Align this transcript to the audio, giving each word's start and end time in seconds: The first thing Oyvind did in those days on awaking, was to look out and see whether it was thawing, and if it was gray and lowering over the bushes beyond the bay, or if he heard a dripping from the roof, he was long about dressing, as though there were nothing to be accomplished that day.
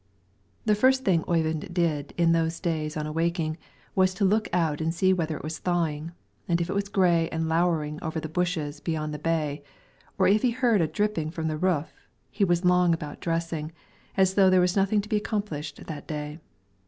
The 0.65 0.73
first 0.73 1.05
thing 1.05 1.23
Oyvind 1.27 1.75
did 1.75 2.15
in 2.17 2.31
those 2.31 2.59
days 2.59 2.97
on 2.97 3.05
awaking, 3.05 3.57
was 3.93 4.15
to 4.15 4.25
look 4.25 4.49
out 4.51 4.81
and 4.81 4.91
see 4.95 5.13
whether 5.13 5.37
it 5.37 5.43
was 5.43 5.59
thawing, 5.59 6.11
and 6.47 6.59
if 6.59 6.71
it 6.71 6.75
was 6.75 6.89
gray 6.89 7.29
and 7.29 7.47
lowering 7.47 7.99
over 8.01 8.19
the 8.19 8.27
bushes 8.27 8.79
beyond 8.79 9.13
the 9.13 9.19
bay, 9.19 9.61
or 10.17 10.27
if 10.27 10.41
he 10.41 10.49
heard 10.49 10.81
a 10.81 10.87
dripping 10.87 11.29
from 11.29 11.47
the 11.49 11.55
roof, 11.55 11.93
he 12.31 12.43
was 12.43 12.65
long 12.65 12.95
about 12.95 13.21
dressing, 13.21 13.71
as 14.17 14.33
though 14.33 14.49
there 14.49 14.61
were 14.61 14.67
nothing 14.75 15.01
to 15.01 15.09
be 15.09 15.17
accomplished 15.17 15.85
that 15.85 16.07
day. 16.07 16.39